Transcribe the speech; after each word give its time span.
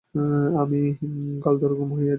আমি 0.61 0.79
গলদঘর্ম 1.43 1.89
হয়ে 1.91 2.07
যাচ্ছি। 2.07 2.09